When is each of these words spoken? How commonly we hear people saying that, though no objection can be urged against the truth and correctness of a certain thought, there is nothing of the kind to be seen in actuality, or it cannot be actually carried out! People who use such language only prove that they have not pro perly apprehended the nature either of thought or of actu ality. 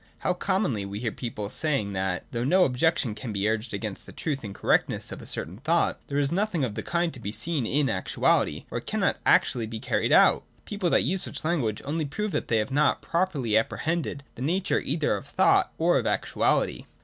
How 0.17 0.33
commonly 0.33 0.83
we 0.83 0.97
hear 0.99 1.11
people 1.11 1.47
saying 1.51 1.93
that, 1.93 2.25
though 2.31 2.43
no 2.43 2.63
objection 2.65 3.13
can 3.13 3.31
be 3.31 3.47
urged 3.47 3.71
against 3.71 4.07
the 4.07 4.11
truth 4.11 4.43
and 4.43 4.51
correctness 4.55 5.11
of 5.11 5.21
a 5.21 5.27
certain 5.27 5.57
thought, 5.57 5.99
there 6.07 6.17
is 6.17 6.31
nothing 6.31 6.63
of 6.63 6.73
the 6.73 6.81
kind 6.81 7.13
to 7.13 7.19
be 7.19 7.31
seen 7.31 7.67
in 7.67 7.87
actuality, 7.87 8.65
or 8.71 8.79
it 8.79 8.87
cannot 8.87 9.17
be 9.17 9.21
actually 9.27 9.67
carried 9.77 10.11
out! 10.11 10.41
People 10.65 10.89
who 10.89 10.97
use 10.97 11.21
such 11.21 11.43
language 11.45 11.83
only 11.85 12.05
prove 12.05 12.31
that 12.31 12.47
they 12.47 12.57
have 12.57 12.71
not 12.71 13.03
pro 13.03 13.27
perly 13.27 13.55
apprehended 13.55 14.23
the 14.33 14.41
nature 14.41 14.79
either 14.79 15.15
of 15.17 15.27
thought 15.27 15.71
or 15.77 15.99
of 15.99 16.07
actu 16.07 16.39
ality. 16.39 16.85